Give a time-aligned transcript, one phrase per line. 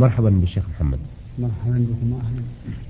[0.00, 0.98] مرحبا بالشيخ محمد.
[1.38, 2.42] مرحبا بكم أهلا.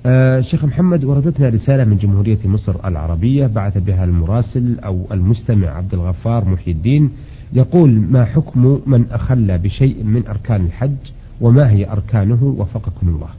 [0.05, 5.93] آه شيخ محمد وردتنا رسالة من جمهورية مصر العربية بعث بها المراسل أو المستمع عبد
[5.93, 7.11] الغفار محي الدين
[7.53, 10.95] يقول ما حكم من أخل بشيء من أركان الحج
[11.41, 13.29] وما هي أركانه وفقكم الله؟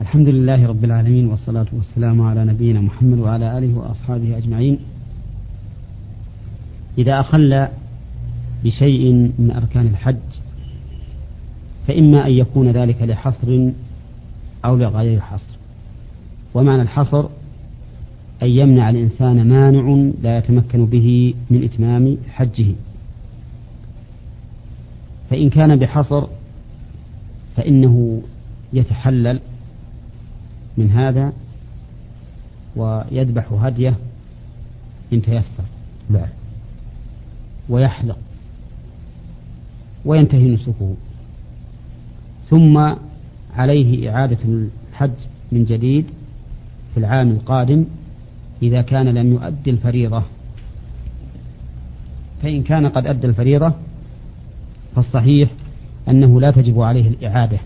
[0.00, 4.78] الحمد لله رب العالمين والصلاة والسلام على نبينا محمد وعلى آله وأصحابه أجمعين.
[6.98, 7.68] إذا أخل
[8.64, 10.16] بشيء من أركان الحج
[11.92, 13.70] فإما أن يكون ذلك لحصر
[14.64, 15.56] أو لغير حصر.
[16.54, 17.24] ومعنى الحصر
[18.42, 22.66] أن يمنع الإنسان مانع لا يتمكن به من إتمام حجه.
[25.30, 26.26] فإن كان بحصر
[27.56, 28.22] فإنه
[28.72, 29.40] يتحلل
[30.76, 31.32] من هذا
[32.76, 33.94] ويذبح هديه
[35.12, 35.64] إن تيسر.
[36.10, 36.28] نعم.
[37.68, 38.18] ويحلق.
[40.04, 40.94] وينتهي نسكه.
[42.52, 42.94] ثم
[43.56, 45.10] عليه إعادة الحج
[45.52, 46.04] من جديد
[46.94, 47.84] في العام القادم
[48.62, 50.22] إذا كان لم يؤدي الفريضة.
[52.42, 53.72] فإن كان قد أدى الفريضة
[54.96, 55.50] فالصحيح
[56.08, 57.58] أنه لا تجب عليه الإعادة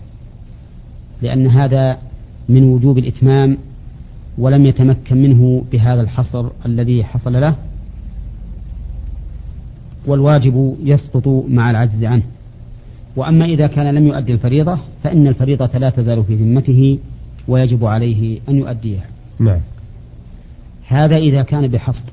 [1.21, 1.97] لأن هذا
[2.49, 3.57] من وجوب الإتمام
[4.37, 7.55] ولم يتمكن منه بهذا الحصر الذي حصل له
[10.05, 12.23] والواجب يسقط مع العجز عنه.
[13.17, 16.99] وأما إذا كان لم يؤدي الفريضة فإن الفريضة لا تزال في ذمته
[17.47, 19.05] ويجب عليه أن يؤديها.
[19.39, 19.59] نعم.
[20.87, 22.09] هذا إذا كان بحصر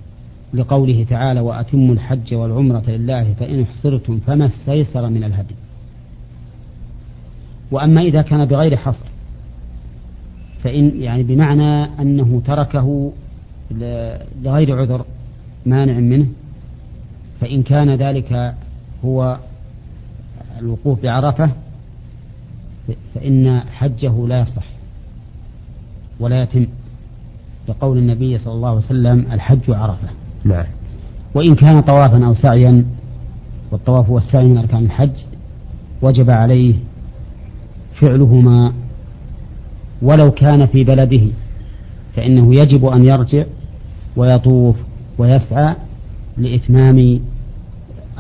[0.55, 5.55] لقوله تعالى وأتموا الحج والعمرة لله فإن احصرتم فما استيسر من الهدي.
[7.71, 9.07] وأما إذا كان بغير حصر
[10.63, 13.13] فإن يعني بمعنى أنه تركه
[14.43, 15.05] لغير عذر
[15.67, 16.27] مانع منه
[17.41, 18.55] فإن كان ذلك
[19.05, 19.39] هو
[20.65, 21.51] الوقوف بعرفة
[23.15, 24.65] فإن حجه لا يصح
[26.21, 26.67] ولا يتم
[27.69, 30.09] لقول النبي صلى الله عليه وسلم الحج عرفة.
[30.45, 30.65] نعم.
[31.35, 32.85] وإن كان طوافا أو سعيا
[33.71, 35.11] والطواف والسعي من أركان الحج
[36.03, 36.75] وجب عليه
[38.01, 38.73] فعلهما
[40.03, 41.23] ولو كان في بلده
[42.17, 43.45] فإنه يجب أن يرجع
[44.17, 44.77] ويطوف
[45.19, 45.77] ويسعى
[46.37, 47.21] لإتمام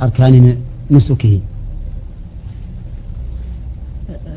[0.03, 0.57] أركان
[0.91, 1.41] نسكه.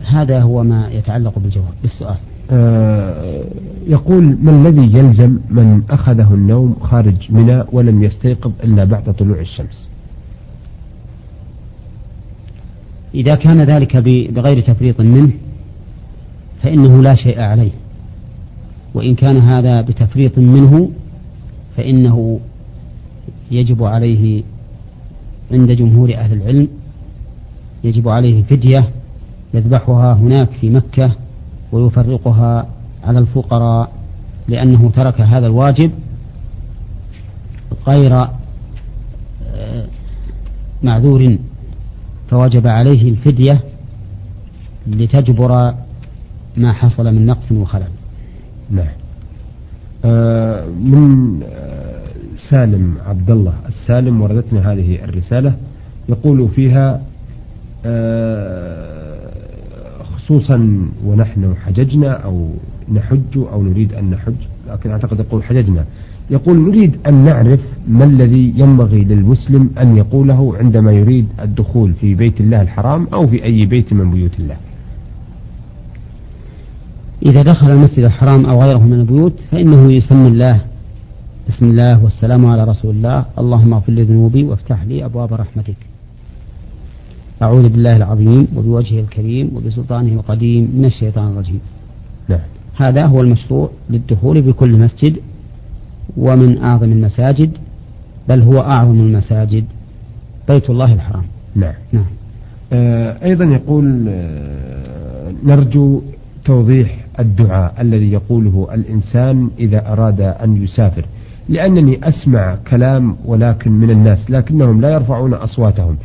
[0.08, 1.74] هذا هو ما يتعلق بالجواب.
[1.82, 2.18] بالسؤال.
[2.52, 3.44] آه
[3.88, 9.90] يقول ما الذي يلزم من أخذه النوم خارج منى ولم يستيقظ إلا بعد طلوع الشمس؟
[13.16, 13.98] إذا كان ذلك
[14.34, 15.32] بغير تفريط منه
[16.64, 17.72] فإنه لا شيء عليه.
[18.94, 20.90] وإن كان هذا بتفريط منه
[21.78, 22.40] فإنه
[23.52, 24.44] يجب عليه
[25.52, 26.68] عند جمهور أهل العلم
[27.84, 28.90] يجب عليه فدية
[29.54, 31.12] يذبحها هناك في مكة
[31.72, 32.68] ويفرقها
[33.04, 33.92] على الفقراء
[34.48, 35.92] لأنه ترك هذا الواجب
[37.88, 38.14] غير
[39.56, 39.86] آه،
[40.84, 41.38] معذور
[42.30, 43.64] فوجب عليه الفدية
[44.88, 45.74] لتجبر
[46.58, 47.84] ما حصل من نقص وخلل.
[48.70, 48.88] نعم.
[50.06, 52.08] آه من آه
[52.50, 55.54] سالم عبد الله السالم وردتنا هذه الرسالة
[56.10, 57.02] يقول فيها
[57.86, 58.97] آه
[60.28, 62.50] خصوصا ونحن حججنا أو
[62.94, 64.36] نحج أو نريد أن نحج
[64.70, 65.86] لكن أعتقد يقول حججنا.
[66.30, 72.42] يقول نريد أن نعرف ما الذي ينبغي للمسلم أن يقوله عندما يريد الدخول في بيت
[72.42, 74.58] الله الحرام أو في أي بيت من بيوت الله.
[77.26, 80.62] إذا دخل المسجد الحرام أو غيره من البيوت فإنه يسمي الله.
[81.50, 83.26] بسم الله والسلام على رسول الله.
[83.40, 85.87] اللهم اغفر لي ذنوبي وافتح لي أبواب رحمتك.
[87.42, 91.60] أعوذ بالله العظيم وبوجهه الكريم وبسلطانه القديم من الشيطان الرجيم.
[92.28, 92.40] نعم.
[92.82, 95.18] هذا هو المشروع للدخول بكل مسجد
[96.18, 97.52] ومن أعظم المساجد
[98.30, 99.64] بل هو أعظم المساجد
[100.50, 101.24] بيت الله الحرام.
[101.56, 102.06] نعم, نعم.
[102.74, 106.02] آه أيضا يقول آه نرجو
[106.46, 111.06] توضيح الدعاء الذي يقوله الإنسان إذا أراد أن يسافر.
[111.50, 115.98] لأنني أسمع كلام ولكن من الناس لكنهم لا يرفعون أصواتهم.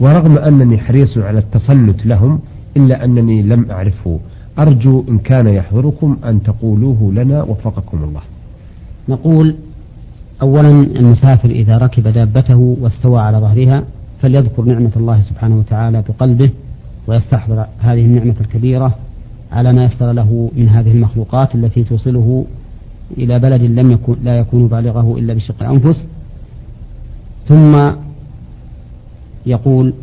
[0.00, 2.40] ورغم أنني حريص على التصنت لهم
[2.76, 4.18] إلا أنني لم أعرفه.
[4.58, 8.20] أرجو إن كان يحضركم أن تقولوه لنا وفقكم الله.
[9.08, 9.54] نقول
[10.42, 13.84] أولا المسافر إذا ركب دابته واستوى على ظهرها
[14.22, 16.50] فليذكر نعمة الله سبحانه وتعالى بقلبه
[17.06, 18.94] ويستحضر هذه النعمة الكبيرة
[19.52, 22.44] على ما يسر له من هذه المخلوقات التي توصله
[23.18, 26.06] إلى بلد لم يكن لا يكون بالغه إلا بشق الأنفس
[27.48, 27.90] ثم
[29.46, 29.94] يقول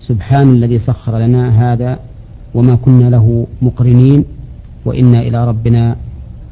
[0.00, 1.98] سبحان الذي سخر لنا هذا
[2.54, 4.24] وما كنا له مقرنين
[4.84, 5.96] وإنا إلى ربنا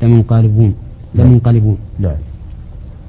[0.02, 0.74] لمنقلبون
[1.14, 1.76] لمنقلبون.
[1.98, 2.16] نعم.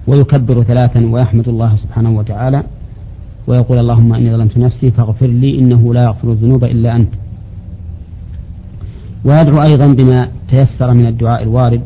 [0.07, 2.63] ويكبر ثلاثا ويحمد الله سبحانه وتعالى
[3.47, 7.13] ويقول اللهم إني ظلمت نفسي فاغفر لي إنه لا يغفر الذنوب إلا أنت.
[9.25, 11.81] ويدعو أيضا بما تيسر من الدعاء الوارد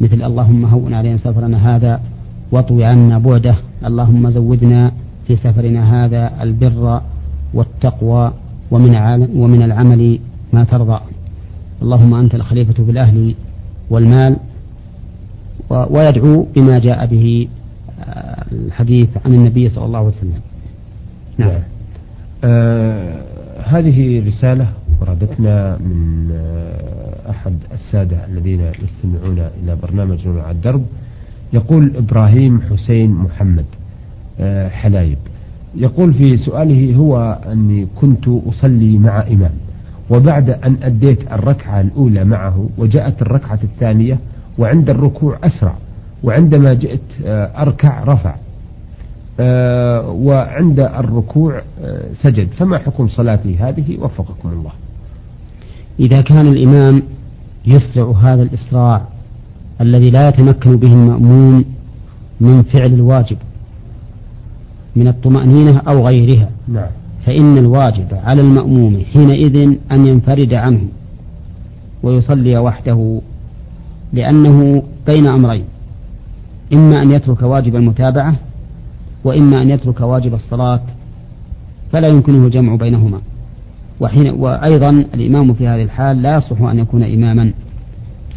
[0.00, 2.00] مثل اللهم هون علينا سفرنا هذا
[2.52, 3.56] واطوي عنا بعده
[3.86, 4.92] اللهم زودنا
[5.28, 7.00] في سفرنا هذا البر
[7.54, 8.32] والتقوى
[8.70, 8.94] ومن
[9.34, 10.18] ومن العمل
[10.52, 11.00] ما ترضى.
[11.82, 13.34] اللهم أنت الخليفة في الأهل
[13.90, 14.36] والمال
[15.70, 17.48] ويدعو بما جاء به
[18.00, 20.40] آه، الحديث عن النبي صلى الله عليه وسلم.
[21.38, 21.60] نعم, نعم.
[22.44, 23.22] آه
[23.64, 24.66] هذه رسالة
[25.00, 30.82] وردتنا من آه أحد السادة الذين يستمعون إلى برنامج على الدرب.
[31.52, 33.64] يقول إبراهيم حسين محمد.
[34.68, 35.18] حلايب.
[35.74, 39.52] يقول في سؤاله هو أني كنت أصلي مع إمام
[40.10, 44.18] وبعد أن أديت الركعة الأولى معه وجاءت الركعة الثانية
[44.58, 45.74] وعند الركوع أسرع
[46.22, 48.34] وعندما جئت آه، أركع رفع
[49.40, 52.48] آه، وعند الركوع آه، سجد.
[52.48, 54.72] فما حكم صلاتي هذه؟ وفقكم الله.
[56.00, 57.02] إذا كان الإمام
[57.66, 59.02] يسرع هذا الإسراع
[59.80, 61.64] الذي لا يتمكن به المأموم
[62.40, 63.36] من فعل الواجب
[64.98, 66.50] من الطمأنينة أو غيرها.
[66.68, 66.86] نعم.
[67.26, 69.56] فإن الواجب على المأموم حينئذ
[69.92, 70.80] أن ينفرد عنه
[72.02, 73.20] ويصلي وحده
[74.12, 75.64] لأنه بين أمرين
[76.74, 78.34] إما أن يترك واجب المتابعة
[79.24, 80.80] وإما أن يترك واجب الصلاة
[81.92, 83.20] فلا يمكنه الجمع بينهما.
[84.00, 87.52] وحين وأيضا الإمام في هذه الحال لا يصلح أن يكون إماما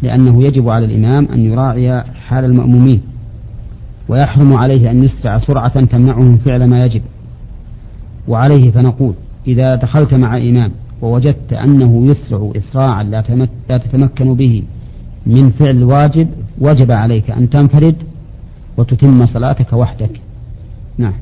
[0.02, 3.00] لأنه يجب على الإمام أن يراعي حال المأمومين.
[4.08, 7.02] ويحرم عليه أن يسرع سرعة تمنعه من فعل ما يجب.
[8.28, 9.14] وعليه فنقول
[9.46, 10.72] إذا دخلت مع إمام
[11.02, 13.02] ووجدت أنه يسرع إسراعا
[13.68, 14.62] لا تتمكن به
[15.26, 16.28] من فعل الواجب
[16.58, 17.96] وجب عليك أن تنفرد
[18.76, 20.20] وتتم صلاتك وحدك.
[20.98, 21.12] نعم.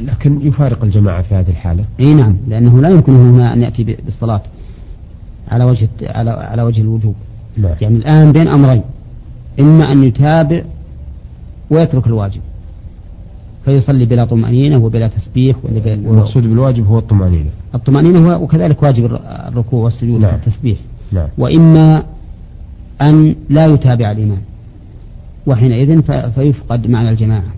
[0.00, 1.84] لكن يفارق الجماعة في هذه الحالة.
[2.00, 4.42] إي نعم لأنه لا يمكنه هنا أن يأتي بالصلاة
[5.48, 7.14] على وجه على على وجه الوجوب.
[7.56, 7.74] نعم.
[7.80, 8.82] يعني الآن بين أمرين
[9.60, 10.62] إما أن يتابع
[11.70, 12.40] ويترك الواجب
[13.64, 19.04] فيصلي بلا طمأنينة وبلا تسبيح والمقصود بالواجب هو الطمأنينة الطمأنينة هو وكذلك واجب
[19.48, 20.32] الركوع والسجود نعم.
[20.32, 20.78] والتسبيح
[21.12, 21.28] نعم.
[21.38, 22.02] وإما
[23.02, 24.42] أن لا يتابع الإمام
[25.46, 26.02] وحينئذ
[26.34, 27.52] فيفقد معنى الجماعة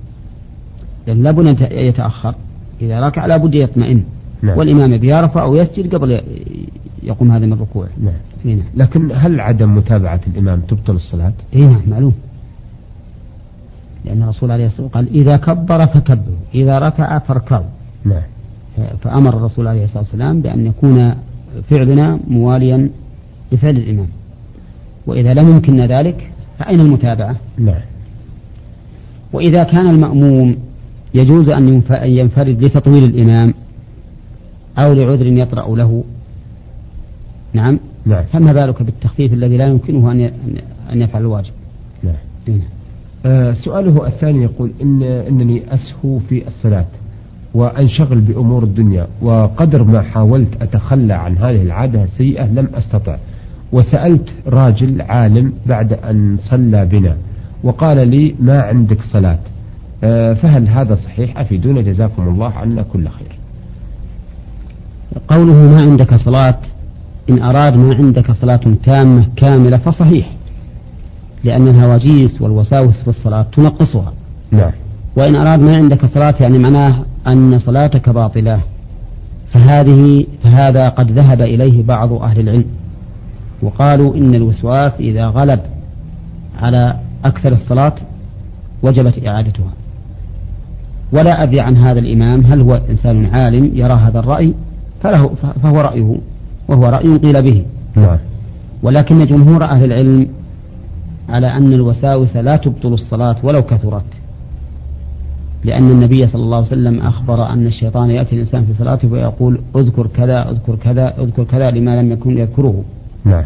[1.07, 2.35] لأن لابد أن يتأخر
[2.83, 4.05] إذا ركع لابد يطمئن
[4.43, 4.59] نعم.
[4.59, 6.21] والإمام يرفع أو يسجد قبل
[7.03, 8.15] يقوم هذا من الركوع نعم.
[8.45, 8.63] نعم.
[8.75, 12.15] لكن هل عدم متابعة الإمام تبطل الصلاة؟ إيه نعم معلوم
[14.05, 17.65] لأن الرسول عليه الصلاة والسلام قال إذا كبر فكبروا إذا ركع فاركعوا.
[18.05, 18.23] نعم.
[19.03, 21.15] فأمر الرسول عليه الصلاة والسلام بأن يكون
[21.71, 22.91] فعلنا مواليا
[23.53, 24.09] لفعل الإمام.
[25.07, 27.81] وإذا لم يمكن ذلك فأين المتابعة؟ نعم.
[29.33, 30.57] وإذا كان المأموم
[31.15, 33.55] يجوز أن ينفرد لتطويل الإمام
[34.79, 36.05] أو لعذر يطرأ له.
[37.53, 37.79] نعم.
[38.07, 38.25] نعم.
[38.25, 40.31] فما بالك بالتخفيف الذي لا يمكنه أن
[40.93, 41.53] أن يفعل الواجب؟
[42.03, 42.15] نعم,
[42.49, 42.80] نعم.
[43.27, 46.87] آه سؤاله الثاني يقول إن إنني أسهو في الصلاة
[47.55, 53.17] وأنشغل بأمور الدنيا وقدر ما حاولت أتخلى عن هذه العادة السيئة لم أستطع.
[53.73, 57.17] وسألت راجل عالم بعد أن صلى بنا
[57.65, 59.39] وقال لي ما عندك صلاة.
[60.05, 63.39] آه، فهل هذا صحيح؟ أفيدونا جزاكم الله عنا كل خير.
[65.29, 66.59] قوله ما عندك صلاة
[67.31, 70.31] إن أراد ما عندك صلاة تامة كاملة فصحيح.
[71.45, 74.13] لأن الهواجيس والوساوس في الصلاة تنقصها.
[74.51, 74.71] نعم.
[75.17, 78.61] وإن أراد ما عندك صلاة يعني معناه أن صلاتك باطلة.
[79.53, 82.67] فهذه فهذا قد ذهب إليه بعض أهل العلم.
[83.63, 85.61] وقالوا إن الوسواس إذا غلب
[86.63, 86.95] على
[87.25, 87.95] أكثر الصلاة
[88.83, 89.73] وجبت إعادتها.
[91.13, 94.55] ولا أدري عن هذا الإمام هل هو إنسان عالم يرى هذا الرأي؟
[95.03, 95.31] فله
[95.63, 96.17] فهو رأيه
[96.69, 97.65] وهو رأي قيل به.
[97.97, 98.19] نعم.
[98.83, 100.29] ولكن جمهور أهل العلم
[101.31, 104.05] على أن الوساوس لا تبطل الصلاة ولو كثرت.
[105.65, 110.07] لأن النبي صلى الله عليه وسلم أخبر أن الشيطان يأتي الإنسان في صلاته ويقول اذكر
[110.07, 112.85] كذا اذكر كذا اذكر كذا لما لم يكن يذكره.
[113.25, 113.45] نعم.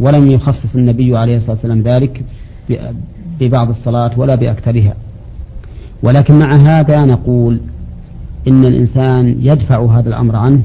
[0.00, 2.24] ولم يخصص النبي عليه الصلاة والسلام ذلك
[3.40, 4.94] ببعض الصلاة ولا بأكثرها.
[6.02, 7.60] ولكن مع هذا نقول
[8.48, 10.62] إن الإنسان يدفع هذا الأمر عنه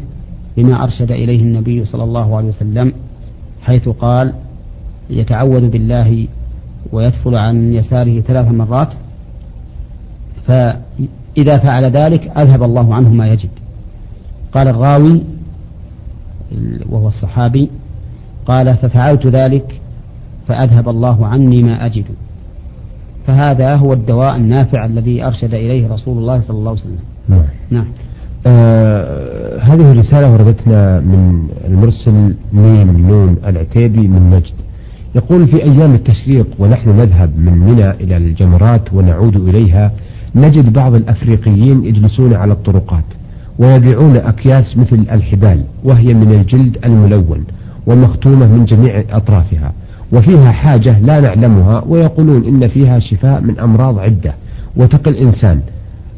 [0.58, 2.94] بما أرشد إليه النبي صلى الله عليه وسلم
[3.62, 4.34] حيث قال
[5.10, 6.28] يتعوذ بالله
[6.92, 8.94] ويدفل عن يساره ثلاث مرات
[10.48, 13.50] فإذا فعل ذلك أذهب الله عنه ما يجد.
[14.52, 15.22] قال الراوي
[16.90, 17.70] وهو الصحابي
[18.46, 19.82] قال ففعلت ذلك
[20.48, 22.06] فأذهب الله عني ما أجد.
[23.28, 27.00] فهذا هو الدواء النافع الذي أرشد إليه رسول الله صلى الله عليه وسلم.
[27.30, 27.86] نعم, نعم.
[28.48, 34.54] آه هذه الرسالة وردتنا من المرسل ميم نون العتيبي من نجد
[35.16, 39.92] يقول في أيام التشريق ونحن نذهب من منى إلى الجمرات ونعود إليها
[40.36, 43.04] نجد بعض الأفريقيين يجلسون على الطرقات
[43.60, 47.44] ويبيعون أكياس مثل الحبال وهي من الجلد الملون
[47.88, 49.74] ومختومة من جميع أطرافها
[50.12, 54.34] وفيها حاجة لا نعلمها ويقولون إن فيها شفاء من أمراض عدة
[54.76, 55.60] وتقي الإنسان.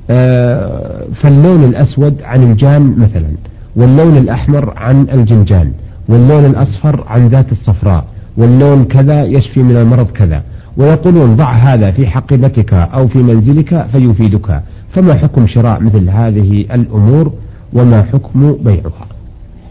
[0.10, 3.28] آه، فاللون الأسود عن الجان مثلا
[3.76, 5.72] واللون الأحمر عن الجنجان
[6.10, 8.06] واللون الأصفر عن ذات الصفراء
[8.38, 10.44] واللون كذا يشفي من المرض كذا.
[10.78, 14.62] ويقولون ضع هذا في حقيبتك أو في منزلك فيفيدك.
[14.94, 17.34] فما حكم شراء مثل هذه الأمور
[17.74, 19.08] وما حكم بيعها؟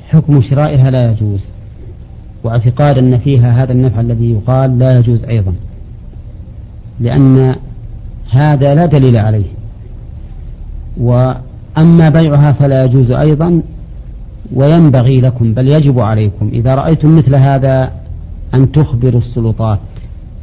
[0.09, 1.49] حكم شرائها لا يجوز.
[2.44, 5.54] واعتقاد أن فيها هذا النفع الذي يقال لا يجوز أيضا.
[7.00, 7.54] لأن
[8.30, 9.47] هذا لا دليل عليه.
[10.97, 13.62] وأما بيعها فلا يجوز أيضا.
[14.52, 17.90] وينبغي لكم بل يجب عليكم إذا رأيتم مثل هذا
[18.54, 19.80] أن تخبروا السلطات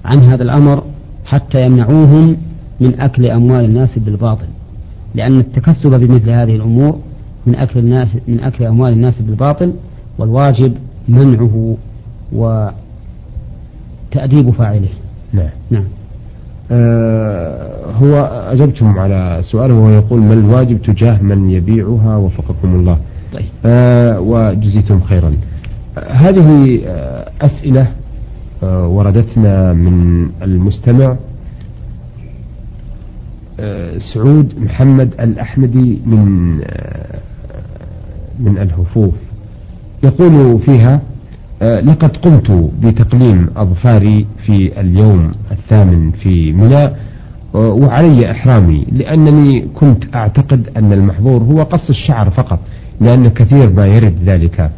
[0.05, 0.83] عن هذا الأمر
[1.25, 2.37] حتى يمنعوهم
[2.81, 4.47] من أكل أموال الناس بالباطل
[5.15, 6.99] لأن التكسب بمثل هذه الأمور
[7.45, 9.73] من أكل الناس من أكل أموال الناس بالباطل
[10.17, 10.73] والواجب
[11.09, 11.77] منعه
[14.11, 14.89] وتأديب فاعله.
[15.33, 15.49] نعم.
[15.69, 15.83] نعم.
[16.71, 18.15] آه هو
[18.51, 22.97] أجبتم على سؤاله وهو يقول ما الواجب تجاه من يبيعها وفقكم الله؟
[23.33, 23.45] طيب.
[23.65, 25.33] آه وجزيتم خيرا.
[26.09, 27.87] هذه آه أسئلة
[28.67, 31.15] وردتنا من المستمع
[33.59, 37.19] آه سعود محمد الأحمدي من آه
[38.39, 39.13] من الهفوف.
[40.03, 41.01] يقول فيها
[41.61, 46.83] آه، لقد قمت بتقليم أظفاري في اليوم الثامن في منى
[47.55, 52.59] آه، وعلي إحرامي لأنني كنت أعتقد أن المحظور هو قص الشعر فقط
[53.01, 54.71] لأن كثير ما يرد ذلك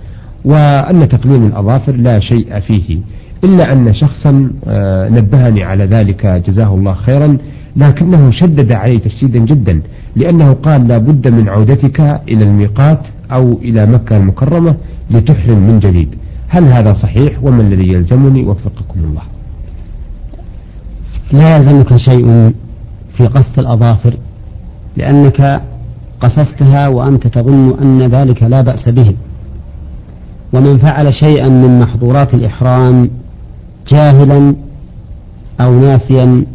[0.46, 3.00] وأن تقليم الأظافر لا شيء فيه.
[3.44, 7.38] إلا أن شخصا آه، نبهني على ذلك جزاه الله خيرا
[7.76, 9.82] لكنه شدد علي تشديدا جدا
[10.16, 13.00] لأنه قال لا بد من عودتك إلى الميقات
[13.32, 14.76] أو إلى مكة المكرمة
[15.12, 16.16] لتحرم من جديد.
[16.48, 19.22] هل هذا صحيح؟ وما الذي يلزمني؟ وفقكم الله.
[21.32, 22.54] لا يلزمك شيء
[23.18, 24.18] في قص الأظافر
[24.98, 25.62] لأنك
[26.22, 29.16] قصصتها وأنت تظن أن ذلك لا بأس به.
[30.54, 33.10] ومن فعل شيئا من محظورات الإحرام
[33.88, 34.56] جاهلا
[35.62, 36.46] أو ناسيا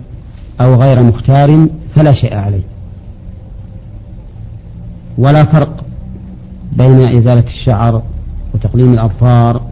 [0.61, 2.63] أو غير مختار فلا شيء عليه.
[5.19, 5.85] ولا فرق
[6.73, 8.03] بين إزالة الشعر
[8.55, 9.63] وتقليم الأظفار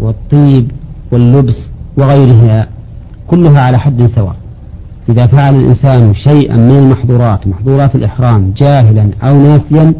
[0.00, 0.70] والطيب
[1.12, 2.68] واللبس وغيرها
[3.26, 4.36] كلها على حد سواء.
[5.08, 9.94] إذا فعل الإنسان شيئا من المحظورات محظورات الإحرام جاهلا أو ناسيا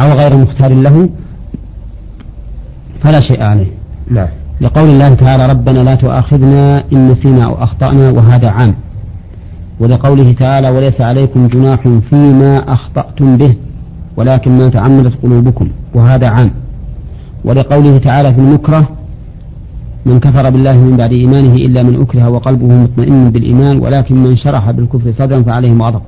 [0.00, 1.08] أو غير مختار له
[3.02, 3.72] فلا شيء عليه.
[4.10, 4.28] نعم.
[4.60, 8.74] لقول الله تعالى ربنا لا تؤاخذنا إن نسينا أو أخطأنا وهذا عام.
[9.80, 13.54] ولقوله تعالى وليس عليكم جناح فيما أخطأتم به
[14.16, 16.50] ولكن ما تعمدت قلوبكم وهذا عام.
[17.44, 18.88] ولقوله تعالى في المكره
[20.06, 24.70] من كفر بالله من بعد إيمانه إلا من أكره وقلبه مطمئن بالإيمان ولكن من شرح
[24.70, 26.00] بالكفر صدرا فعليهم غضب.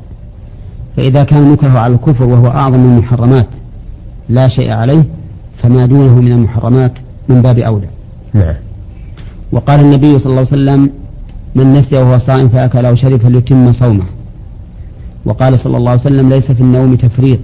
[0.97, 3.49] فإذا كان المكره على الكفر وهو أعظم المحرمات
[4.29, 5.05] لا شيء عليه
[5.63, 6.93] فما دونه من المحرمات
[7.29, 7.96] من باب أولى.
[8.37, 8.55] نعم.
[9.53, 10.91] وقال النبي صلى الله عليه وسلم
[11.55, 14.05] من نسي وهو صائم فأكل أو شرب فليتم صومه.
[15.25, 17.39] وقال صلى الله عليه وسلم ليس في النوم تفريط.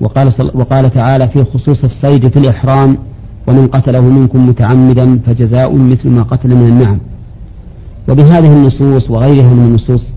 [0.00, 2.98] وقال, صل وقال تعالى في خصوص الصيد في الإحرام
[3.46, 6.98] ومن قتله منكم متعمدا فجزاء مثل ما قتل من النعم.
[8.08, 10.12] وبهذه النصوص وغيرها من النصوص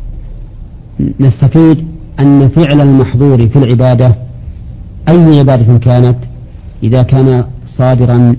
[1.19, 1.87] نستفيد
[2.19, 4.15] أن فعل المحظور في العبادة
[5.09, 6.17] أي عبادة كانت؟
[6.83, 7.45] إذا كان
[7.77, 8.35] صادرا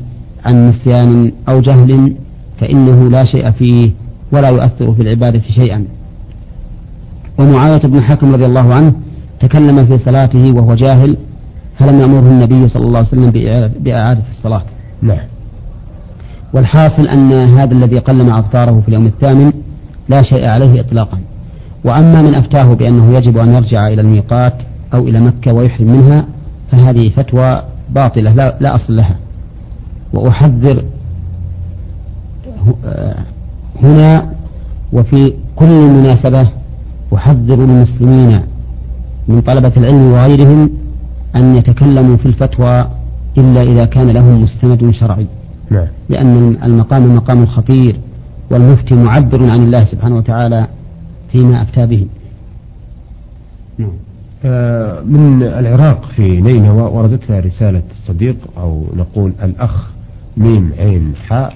[0.47, 2.15] عن نسيان أو جهل
[2.61, 3.91] فإنه لا شيء فيه
[4.33, 5.85] ولا يؤثر في العبادة شيئا.
[7.39, 8.93] ومعاوية بن حكم رضي الله عنه
[9.41, 11.17] تكلم في صلاته وهو جاهل
[11.79, 13.31] فلم يأمره النبي صلى الله عليه وسلم
[13.81, 14.63] بإعادة الصلاة.
[15.03, 15.27] نعم.
[16.55, 19.53] والحاصل أن هذا الذي قلم أبطاره في اليوم الثامن
[20.09, 21.19] لا شيء عليه إطلاقا.
[21.85, 24.55] وأما من أفتاه بأنه يجب أن يرجع إلى الميقات
[24.95, 26.27] أو إلى مكة ويحرم منها
[26.73, 29.17] فهذه فتوى باطلة لا, لا أصل لها.
[30.17, 30.85] وأحذر
[33.83, 34.33] هنا
[34.93, 36.49] وفي كل مناسبة
[37.15, 38.41] أحذر المسلمين
[39.29, 40.71] من طلبة العلم وغيرهم
[41.37, 42.89] أن يتكلموا في الفتوى
[43.39, 45.27] إلا إذا كان لهم مستند شرعي.
[45.71, 45.87] نعم.
[46.09, 48.01] لأن المقام مقام خطير
[48.51, 50.67] والمفتي معبر عن الله سبحانه وتعالى
[51.33, 52.07] فيما أفتى به.
[53.79, 53.91] نعم.
[54.45, 59.96] آه، من العراق في نينوى وردتنا رسالة صديق أو نقول الأخ
[60.37, 61.55] ميم عين حاء.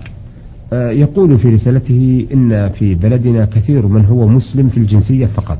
[0.72, 5.58] آه، يقول في رسالته إن في بلدنا كثير من هو مسلم في الجنسية فقط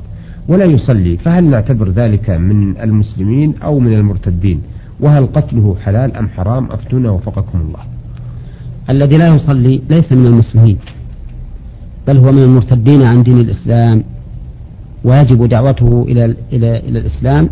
[0.48, 4.60] ولا يصلي فهل نعتبر ذلك من المسلمين أو من المرتدين؟
[5.00, 7.80] وهل قتله حلال أم حرام؟ أفتونا وفقكم الله.
[8.90, 10.78] الذي لا يصلي ليس من المسلمين
[12.08, 14.04] بل هو من المرتدين عن دين الإسلام
[15.04, 17.48] ويجب دعوته إلى إلى إلى الإسلام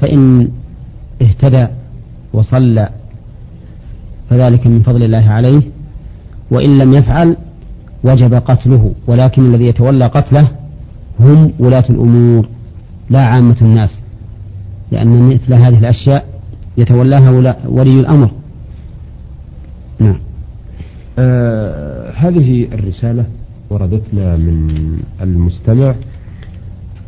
[0.00, 0.48] فإن
[1.22, 1.66] اهتدى
[2.32, 2.88] وصلى
[4.30, 5.62] فذلك من فضل الله عليه.
[6.50, 7.36] وإن لم يفعل
[8.04, 10.48] وجب قتله ولكن الذي يتولى قتله
[11.20, 12.48] هم ولاة الأمور
[13.10, 13.90] لا عامة الناس
[14.92, 16.24] لأن مثل هذه الأشياء
[16.76, 17.30] يتولاها
[17.68, 18.30] ولي الأمر.
[19.98, 20.20] نعم.
[21.18, 23.24] آه هذه الرسالة
[23.70, 24.68] وردتنا من
[25.20, 25.94] المستمع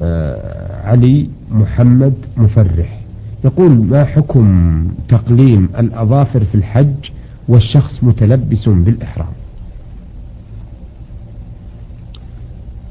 [0.02, 2.99] آه علي محمد مفرح.
[3.44, 7.10] يقول ما حكم تقليم الأظافر في الحج
[7.48, 9.32] والشخص متلبس بالإحرام؟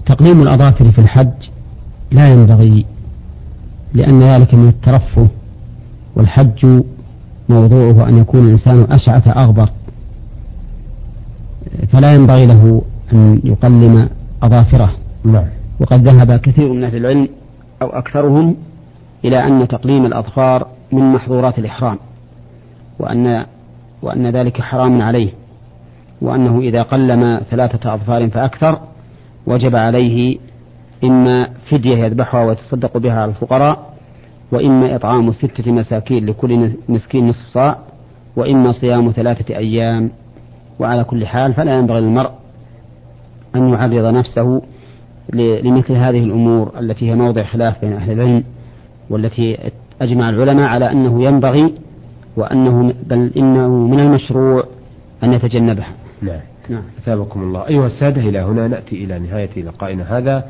[0.05, 1.49] تقليم الأظافر في الحج
[2.11, 2.85] لا ينبغي
[3.93, 5.27] لأن ذلك من الترفه
[6.15, 6.81] والحج
[7.49, 9.69] موضوعه أن يكون الإنسان أشعث أغبر
[11.91, 12.81] فلا ينبغي له
[13.13, 14.09] أن يقلم
[14.43, 14.91] أظافره.
[15.23, 15.45] نعم.
[15.79, 17.29] وقد ذهب كثير من أهل العلم
[17.81, 18.55] أو أكثرهم
[19.25, 21.97] إلى أن تقليم الأظفار من محظورات الإحرام
[22.99, 23.45] وأن
[24.01, 25.29] وأن ذلك حرام عليه
[26.21, 28.79] وأنه إذا قلم ثلاثة أظفار فأكثر
[29.47, 30.37] وجب عليه
[31.03, 33.93] إما فدية يذبحها ويتصدق بها على الفقراء
[34.51, 37.77] وإما إطعام ستة مساكين لكل مسكين نصف صاع
[38.35, 40.11] وإما صيام ثلاثة أيام.
[40.79, 42.31] وعلى كل حال فلا ينبغي للمرء
[43.55, 44.61] أن يعرض نفسه
[45.33, 48.43] لمثل هذه الأمور التي هي موضع خلاف بين أهل العلم.
[49.09, 51.73] والتي أجمع العلماء على أنه ينبغي
[52.37, 54.63] وأنه بل إنه من المشروع
[55.23, 55.93] أن يتجنبها.
[56.21, 56.39] نعم.
[56.69, 56.83] نعم.
[56.99, 57.67] أثابكم الله.
[57.67, 60.43] أيها السادة إلى هنا نأتي إلى نهاية لقائنا هذا.